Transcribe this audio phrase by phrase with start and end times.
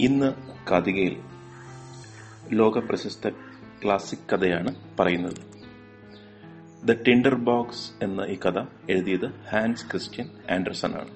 [0.00, 0.32] ഇന്ന്
[0.70, 1.22] കാതികയിൽ
[2.52, 3.28] ലോക പ്രശസ്ത
[3.84, 5.36] ക്ലാസിക് കഥയാണ് പറയുന്നത്.
[6.84, 8.60] ദ ടിൻഡർ ബോക്സ് എന്ന ഈ കഥ
[8.90, 11.08] എഴുതിയത് ഹാൻസ് ക്രിസ്ത്യൻ ആൻഡർസൺ ആണ്.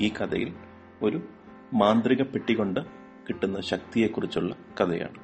[0.00, 0.54] ഈ കഥയിൽ
[1.02, 1.28] ഒരു
[1.74, 2.80] മാന്ത്രിക പെട്ടി കൊണ്ട്
[3.28, 5.18] കിട്ടുന്ന ശക്തിയെക്കുറിച്ചുള്ള കഥയാണ്.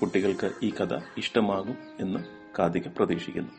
[0.00, 2.20] കുട്ടികൾക്ക് ഈ കഥ ഇഷ്ടമാകും എന്ന്
[2.58, 3.52] കാതിക പ്രതീക്ഷിക്കുന്നു.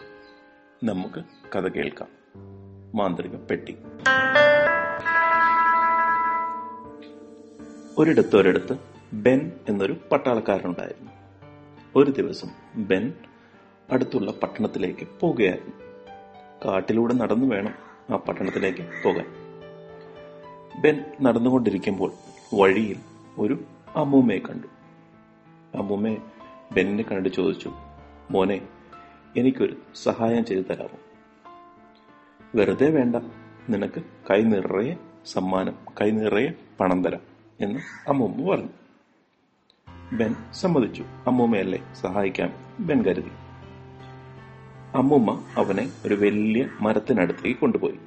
[0.84, 1.23] നമുക്ക്
[1.55, 2.09] കഥ കേൾക്കാം.
[2.95, 3.77] മാന്ത്രിക പെട്ടി.
[7.97, 8.77] ഒരിടത്ത് ഒരിടത്ത്
[9.13, 11.11] ബെൻ എന്നൊരു പട്ടാളക്കാരനുണ്ടായിരുന്നു.
[11.95, 13.13] ഒരു ദിവസം ബെൻ
[13.91, 15.73] അടുത്തുള്ള പട്ടണത്തിലേക്ക് പോകുകയായിരുന്നു
[16.66, 17.73] കാട്ടിലൂടെ നടന്നു വേണം
[18.09, 19.25] ആ പട്ടണത്തിലേക്ക് പോകാൻ.
[20.81, 22.11] ബെൻ നടന്നുകൊണ്ടിരിക്കുമ്പോൾ
[22.53, 22.97] വഴിയിൽ
[23.38, 23.63] ഒരു
[23.95, 24.67] അമ്മൂമ്മയെ കണ്ടു.
[25.77, 26.17] അമ്മൂമ്മയെ
[26.73, 27.71] ബെന്നിനെ കണ്ടു ചോദിച്ചു
[28.31, 28.67] മോനെ
[29.38, 30.99] എനിക്കൊരു സഹായം ചെയ്തു തരാമോ?
[32.55, 33.16] വെറുതെ വേണ്ട.
[33.69, 36.49] നിനക്ക് കൈ നിറയെ സമ്മാനം കൈ നിറയെ
[36.80, 37.33] പണം തരാം.
[37.59, 38.69] എന്ന് അമ്മൂമ്മ പറഞ്ഞു.
[40.14, 41.03] ബെൻ സമ്മതിച്ചു.
[41.28, 43.31] അമ്മൂമ്മയല്ലേ സഹായിക്കാൻ ബെൻ കരുതി.
[44.95, 48.00] അമ്മൂമ്മ അവനെ ഒരു വലിയ മരത്തിനടുത്തേക്ക് കൊണ്ടുപോയി.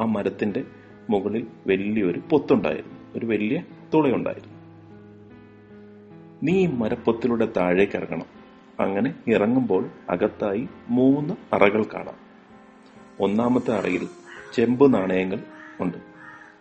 [0.00, 0.64] ആ മരത്തിന്റെ
[1.10, 2.98] മുകളിൽ വലിയൊരു പൊത്തുണ്ടായിരുന്നു.
[3.16, 3.62] ഒരു വലിയ
[3.94, 4.58] തുളയുണ്ടായിരുന്നു.
[6.42, 8.38] നീ ഈ മരപ്പൊത്തിലൂടെ താഴേക്ക് ഇറങ്ങണം.
[8.80, 12.14] അങ്ങനെ ഇറങ്ങുമ്പോൾ അകത്തായി മൂന്ന് അറകൾ കാണാം.
[13.20, 14.08] ഒന്നാമത്തെ അറയിൽ
[14.54, 15.42] ചെമ്പ് നാണയങ്ങൾ
[15.80, 16.17] ഉണ്ട്.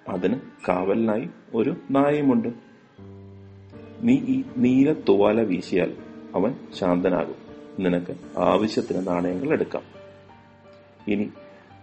[0.09, 0.35] അതിന്
[0.69, 2.49] കാവലിനായി ഒരു നായയുമുണ്ട്.
[4.01, 5.93] നീ ഈ നീല തുവാല വീശിയാൽ
[6.35, 7.35] അവൻ ശാന്തനാകും.
[7.79, 9.83] നിനക്ക് ആവശ്യത്തിന് നാണയങ്ങൾ എടുക്കാം.
[11.07, 11.29] ഇനി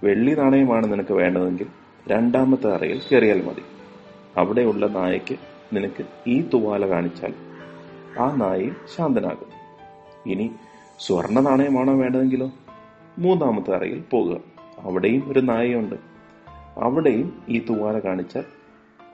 [0.04, 1.66] വെള്ളി നാണയമാണ് നിനക്ക് വേണ്ടതെങ്കിൽ
[2.08, 3.62] രണ്ടാമത്തെ അറയിൽ കയറിയാൽ മതി.
[4.36, 5.36] അവിടെയുള്ള നായയ്ക്ക്
[5.72, 7.34] നിനക്ക് ഈ തുവാല കാണിച്ചാൽ
[8.18, 9.46] ആ നായയിൽ ശാന്തനാകും.
[10.30, 10.50] ഇനി
[10.98, 12.52] സ്വർണ നാണയമാണോ വേണ്ടതെങ്കിലോ
[13.18, 14.40] മൂന്നാമത്തെ അറയിൽ പോകുക.
[14.78, 16.13] അവിടെയും ഒരു നായയുണ്ട്.
[16.76, 18.44] അവിടെയും ഈ തൂവാല കാണിച്ചാൽ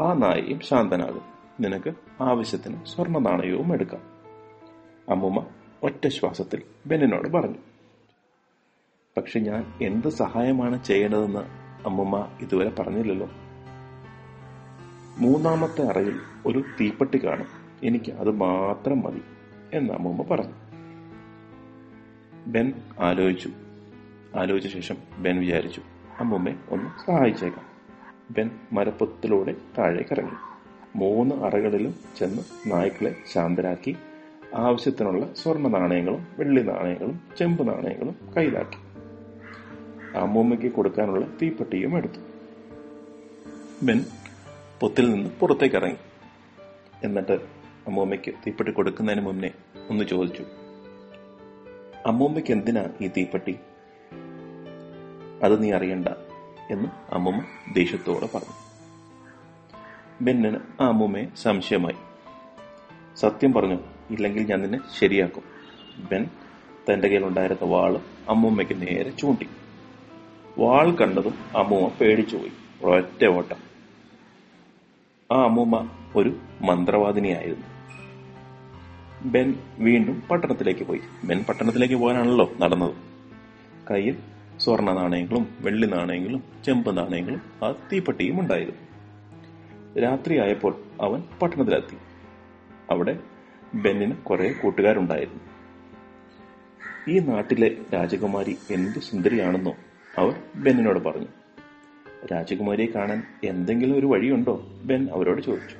[0.02, 1.22] ആ നായയും ശാന്തനാകും.
[1.60, 4.00] നിനക്ക് ആവശ്യത്തിന് സ്വർണ നാണയവും എടുക്കാം.
[5.08, 5.46] അമ്മുമ്മ
[5.82, 7.58] ഒറ്റ ശ്വാസത്തിൽ ബെന്നിനോട് പറഞ്ഞു.
[9.16, 11.40] പക്ഷെ ഞാൻ എന്ത് സഹായമാണ് ചെയ്യേണ്ടതെന്ന്
[11.86, 13.28] അമ്മുമ്മ ഇതുവരെ പറഞ്ഞില്ലല്ലോ.
[15.18, 17.46] മൂന്നാമത്തെ അറയിൽ ഒരു തീപ്പെട്ടി കാണും.
[17.84, 19.22] എനിക്ക് അത് മാത്രം മതി
[19.74, 20.52] എന്ന് അമ്മുമ്മ പറഞ്ഞു.
[22.46, 23.50] ബെൻ ആലോചിച്ചു.
[24.36, 25.82] ആലോചിച്ച ശേഷം ബെൻ വിചാരിച്ചു.
[26.20, 27.66] അമ്മുമ്മയെ ഒന്ന് സഹായിച്ചേക്കാം.
[28.30, 30.32] ബെൻ മരപ്പൊത്തിലൂടെ താഴേക്ക് ഇറങ്ങി.
[30.96, 33.96] മൂന്ന് അറകളിലും ചെന്ന് നായ്ക്കളെ ശാന്തരാക്കി
[34.54, 38.90] ആവശ്യത്തിനുള്ള സ്വർണ നാണയങ്ങളും വെള്ളി നാണയങ്ങളും ചെമ്പ് നാണയങ്ങളും കയ്യിലാക്കി.
[40.16, 42.20] അമ്മൂമ്മയ്ക്ക് കൊടുക്കാനുള്ള തീപ്പെട്ടിയും എടുത്തു.
[43.82, 44.04] ബെൻ
[44.80, 45.96] പൊത്തിൽ നിന്ന് പുറത്തേക്ക് ഇറങ്ങി.
[47.04, 47.32] എന്നിട്ട്
[47.86, 49.50] അമ്മൂമ്മയ്ക്ക് തീപ്പെട്ടി കൊടുക്കുന്നതിന് മുന്നേ
[49.90, 50.44] ഒന്ന് ചോദിച്ചു
[52.06, 53.58] അമ്മൂമ്മയ്ക്ക് എന്തിനാ ഈ തീപ്പെട്ടി?
[55.42, 56.08] അത് നീ അറിയണ്ട
[56.70, 57.42] എന്ന് അമ്മമ്മ
[57.72, 58.70] ദേഷ്യത്തോടെ പറഞ്ഞു.
[60.20, 61.96] ബെന്നിന് ആ അമ്മൂമ്മയെ സംശയമായി.
[63.16, 63.78] സത്യം പറഞ്ഞു
[64.10, 65.42] ഇല്ലെങ്കിൽ ഞാൻ നിന്നെ ശരിയാക്കും.
[66.10, 66.26] ബെൻ
[66.92, 69.48] തന്റെ കയ്യിലുണ്ടായിരുന്ന വാൾ അമ്മൂമ്മയ്ക്ക് നേരെ ചൂണ്ടി.
[70.58, 72.52] വാൾ കണ്ടതും അമ്മൂമ്മ പേടിച്ചുപോയി
[72.84, 73.56] ഒറ്റ ഓട്ടം.
[75.32, 77.66] ആ അമ്മൂമ്മ ഒരു മന്ത്രവാദിനിയായിരുന്നു.
[79.28, 81.00] ബെൻ വീണ്ടും പട്ടണത്തിലേക്ക് പോയി.
[81.24, 82.94] ബെൻ പട്ടണത്തിലേക്ക് പോകാനാണല്ലോ നടന്നത്.
[83.90, 84.16] കയ്യിൽ
[84.60, 88.80] സ്വർണ നാണയങ്ങളും വെള്ളി നാണയങ്ങളും ചെമ്പ് നാണയങ്ങളും ആ തീപ്പെട്ടിയും ഉണ്ടായിരുന്നു
[90.00, 91.96] രാത്രിയായപ്പോൾ അവൻ പട്ടണത്തിലെത്തി.
[92.90, 93.18] അവിടെ
[93.74, 95.40] ബെന്നിന് കുറെ കൂട്ടുകാരുണ്ടായിരുന്നു.
[97.08, 99.74] ഈ നാട്ടിലെ രാജകുമാരി എന്ത് സുന്ദരിയാണെന്നോ
[100.18, 101.26] അവർ ബെന്നിനോട് പറഞ്ഞു.
[102.32, 104.66] രാജകുമാരിയെ കാണാൻ എന്തെങ്കിലും ഒരു വഴിയുണ്ടോ?
[104.84, 105.76] ബെൻ അവരോട് ചോദിച്ചു.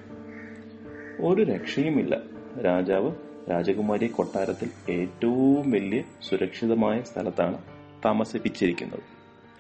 [1.23, 2.21] ഒരു രക്ഷയുമില്ല.
[2.65, 3.13] രാജാവ്
[3.51, 7.59] രാജകുമാരിയെ കൊട്ടാരത്തിൽ ഏറ്റവും വലിയ സുരക്ഷിതമായ സ്ഥലത്താണ്
[8.05, 9.01] താമസിപ്പിച്ചിരിക്കുന്നത്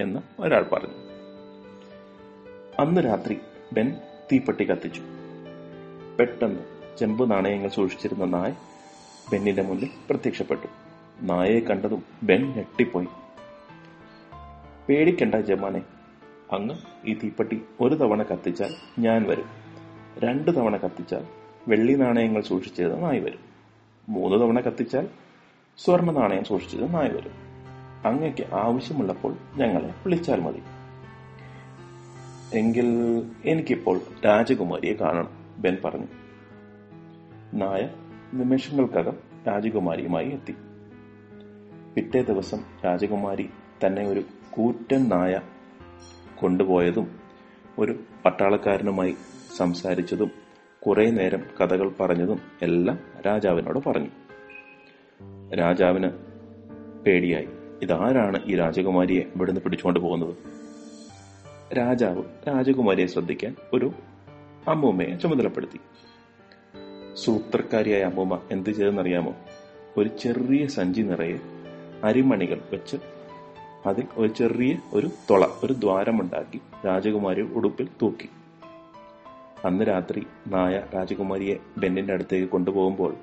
[0.02, 0.94] എന്ന് ഒരാൾ പറഞ്ഞു.
[2.78, 3.40] അന്ന് രാത്രി
[3.72, 3.96] ബെൻ
[4.32, 5.02] തീപ്പെട്ടി കത്തിച്ചു.
[6.18, 6.58] പെട്ടെന്ന്
[6.98, 8.54] ചെമ്പ് നാണയങ്ങൾ സൂക്ഷിച്ചിരുന്ന നായ
[9.32, 10.66] ബെന്നിന്റെ മുന്നിൽ പ്രത്യക്ഷപ്പെട്ടു.
[11.22, 13.06] നായയെ കണ്ടതും ബെൻ ഞെട്ടിപ്പോയി.
[14.88, 15.82] പേടിക്കണ്ട ജമാനെ
[16.52, 19.44] അങ്ങ് ഈ തീപ്പെട്ടി ഒരു തവണ കത്തിച്ചാൽ ഞാൻ വരും.
[20.18, 21.26] രണ്ട് തവണ കത്തിച്ചാൽ
[21.68, 23.40] വെള്ളി നാണയങ്ങൾ സൂക്ഷിച്ചത് നായ് വരും.
[24.08, 25.08] മൂന്ന് തവണ കത്തിച്ചാൽ
[25.78, 27.49] സ്വർണ നാണയം സൂക്ഷിച്ചത് നായ് വരും.
[28.04, 30.62] അങ്ങയ്ക്ക് ആവശ്യമുള്ളപ്പോൾ ഞങ്ങളെ വിളിച്ചാൽ മതി.
[32.58, 32.86] എങ്കിൽ
[33.44, 36.06] എനിക്കിപ്പോൾ രാജകുമാരിയെ കാണണം ബെൻ പറഞ്ഞു.
[37.54, 37.88] നായ
[38.34, 39.16] നിമിഷങ്ങൾക്കകം
[39.48, 40.54] രാജകുമാരിയുമായി എത്തി.
[41.94, 43.50] പിറ്റേ ദിവസം രാജകുമാരി
[43.86, 45.40] തന്നെ ഒരു കൂറ്റൻ നായ
[46.38, 47.20] കൊണ്ടുപോയതും
[47.78, 49.16] ഒരു പട്ടാളക്കാരനുമായി
[49.56, 50.30] സംസാരിച്ചതും
[50.86, 54.08] കുറെ നേരം കഥകൾ പറഞ്ഞതും എല്ലാം രാജാവിനോട് പറഞ്ഞു.
[55.54, 56.10] രാജാവിന്
[57.06, 57.48] പേടിയായി.
[57.82, 60.34] ഇതാരാണ് ഈ രാജകുമാരിയെ ഇവിടുന്ന് പിടിച്ചുകൊണ്ട് പോകുന്നത്?
[61.74, 63.92] രാജാവ് രാജകുമാരിയെ ശ്രദ്ധിക്കാൻ ഒരു
[64.68, 65.80] അമ്മൂമ്മയെ ചുമതലപ്പെടുത്തി.
[67.14, 69.34] സൂത്രക്കാരിയായ അമ്മൂമ്മ എന്ത് ചെയ്തെന്നറിയാമോ?
[69.96, 71.38] ഒരു ചെറിയ സഞ്ചി നിറയെ
[72.04, 72.96] അരിമണികൾ വെച്ച്
[73.86, 78.28] അതിൽ ഒരു ചെറിയ ഒരു തുള ഒരു ദ്വാരമുണ്ടാക്കി രാജകുമാരി ഉടുപ്പിൽ തൂക്കി.
[79.64, 83.14] അന്ന് രാത്രി നായ രാജകുമാരിയെ ബെന്നിന്റെ അടുത്തേക്ക് കൊണ്ടുപോകുമ്പോൾ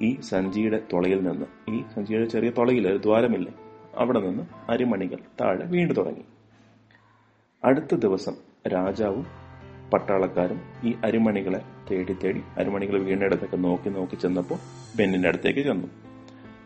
[0.00, 3.52] ഈ സഞ്ചിയുടെ തുളയിൽ നിന്ന് ഈ സഞ്ചിയുടെ ചെറിയ തുളയിൽ ഒരു ദ്വാരമില്ലേ
[3.98, 6.24] അവിടെ നിന്ന് അരിമണികൾ താഴെ വീണ്ടു തുടങ്ങി.
[7.64, 8.34] അടുത്ത ദിവസം
[8.68, 9.26] രാജാവും
[9.92, 14.58] പട്ടാളക്കാരും ഈ അരിമണികളെ തേടി തേടി അരിമണികൾ വീണിടത്തൊക്കെ നോക്കി നോക്കി ചെന്നപ്പോൾ
[14.96, 15.86] ബെന്നിന്റെ അടുത്തേക്ക് ചെന്നു.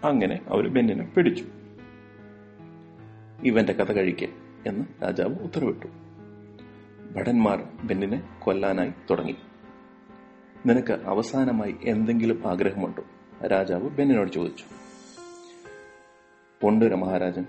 [0.04, 1.44] അങ്ങനെ അവർ ബെന്നിനെ പിടിച്ചു.
[3.44, 4.28] ഇവന്റെ കഥ കഴിക്കേ
[4.66, 5.86] എന്ന് രാജാവ് ഉത്തരവിട്ടു.
[7.12, 9.36] ഭടന്മാർ ബെന്നിനെ കൊല്ലാനായി തുടങ്ങി.
[10.66, 13.04] നിനക്ക് അവസാനമായി എന്തെങ്കിലും ആഗ്രഹമുണ്ടോ?
[13.46, 14.64] രാജാവ് ബെന്നിനോട് ചോദിച്ചു.
[16.60, 17.46] പൊണ്ടുര മഹാരാജൻ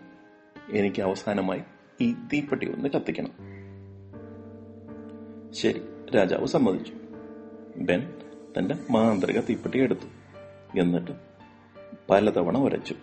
[0.73, 1.61] എനിക്ക് അവസാനമായി
[2.01, 3.31] ഈ തീപ്പെട്ടി ഒന്ന് കത്തിക്കണം.
[5.53, 5.81] ശരി
[6.15, 6.94] രാജാവ് സമ്മതിച്ചു.
[7.77, 8.13] ബെൻ
[8.57, 10.06] തന്റെ മാന്ത്രിക തീപ്പെട്ടി എടുത്തു.
[10.79, 11.11] എന്നിട്ട്
[12.09, 12.95] പലതവണ ഉരച്ചു.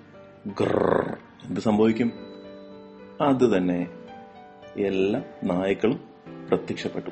[0.46, 2.12] ഗ്രർ എന്ത് സംഭവിക്കും?
[3.20, 3.86] അത് തന്നെ.
[4.76, 6.00] എല്ലാ നായ്ക്കളും
[6.48, 7.10] പ്രത്യക്ഷപ്പെട്ടു.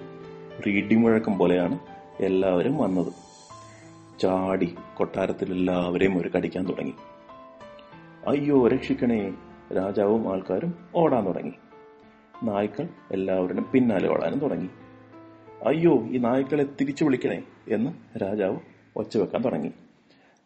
[0.56, 1.78] ഒരു ഇടിമുഴക്കം പോലെയാണ്
[2.20, 3.12] എല്ലാവരും വന്നത്.
[4.20, 6.94] ചാടി കൊട്ടാരത്തിൽ എല്ലാവരെയും ഒരു കടിക്കാൻ തുടങ്ങി.
[8.28, 9.34] അയ്യോ രക്ഷിക്കണേ.
[9.76, 11.52] രാജാവും ആൾക്കാരും ഓടാൻ തുടങ്ങി.
[12.42, 14.68] നായ്ക്കൾ എല്ലാവരും പിന്നാലെ ഓടാനും തുടങ്ങി.
[15.66, 18.58] അയ്യോ ഈ നായ്ക്കളെ തിരിച്ചു വിളിക്കണേ എന്ന് രാജാവ്
[18.96, 19.72] ഒച്ചവെക്കാൻ തുടങ്ങി.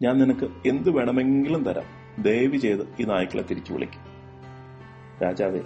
[0.03, 1.85] ഞാൻ നിനക്ക് എന്ത് വേണമെങ്കിലും തരാം.
[2.23, 4.01] ദയവ് ചെയ്ത് ഈ നായ്ക്കളെ തിരിച്ചു വിളിക്കും.
[5.23, 5.61] രാജാവേ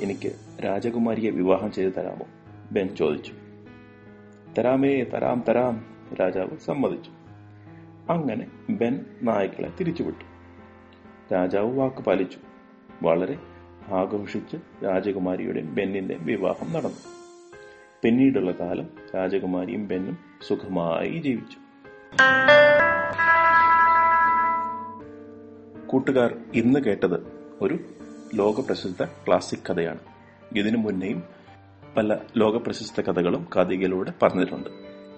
[0.00, 0.32] എനിക്ക്
[0.64, 2.26] രാജകുമാരിയെ വിവാഹം ചെയ്തു തരാമോ?
[2.72, 3.32] ബെൻ ചോദിച്ചു.
[4.58, 5.86] തരാമേ തരാം തരാം
[6.20, 7.10] രാജാവ് സമ്മതിച്ചു.
[8.12, 10.35] അങ്ങനെ ബെൻ നായ്ക്കളെ തിരിച്ചുവിട്ടു
[11.32, 12.38] രാജാവ് വാക്ക് പാലിച്ചു.
[13.02, 13.38] വളരെ
[13.94, 17.16] ആഘോഷിച്ച് രാജകുമാരിയുടെ ബെന്നിന്റെ വിവാഹം നടന്നു.
[18.02, 20.18] പിന്നീടുള്ള കാലം രാജകുമാരിയും ബെന്നും
[20.48, 21.58] സുഖമായി ജീവിച്ചു.
[25.86, 27.78] കൂട്ടുകാർ ഇന്ന് കേട്ടത് ഒരു
[28.34, 29.98] ലോകപ്രസിദ്ധ ക്ലാസിക് കഥയാണ്.
[30.56, 31.22] ഇതിനു മുന്നേയും
[31.96, 34.70] പല ലോകപ്രശസ്ത കഥകളും കഥയിലൂടെ പറഞ്ഞിട്ടുണ്ട്.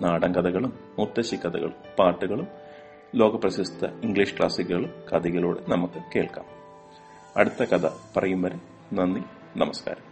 [0.03, 2.68] നാടൻ കഥകളും മുത്തശ്ശി കഥകളും പാട്ടുകളും
[3.15, 6.45] ലോകപ്രശസ്ത ഇംഗ്ലീഷ് ക്ലാസിക്കുകളും കഥയിലൂടെ നമുക്ക് കേൾക്കാം.
[7.37, 8.59] അടുത്ത കഥ പറയും വരെ
[8.93, 9.21] നന്ദി
[9.57, 10.09] നമസ്കാരം.